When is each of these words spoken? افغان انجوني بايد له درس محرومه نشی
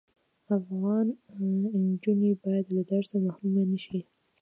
افغان 0.57 1.07
انجوني 1.77 2.31
بايد 2.43 2.67
له 2.75 2.81
درس 2.91 3.09
محرومه 3.25 3.63
نشی 3.71 4.01